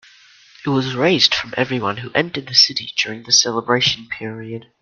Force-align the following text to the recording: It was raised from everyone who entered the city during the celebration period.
It 0.65 0.69
was 0.69 0.95
raised 0.95 1.35
from 1.35 1.53
everyone 1.55 1.97
who 1.97 2.11
entered 2.13 2.47
the 2.47 2.55
city 2.55 2.89
during 2.97 3.21
the 3.21 3.31
celebration 3.31 4.07
period. 4.07 4.71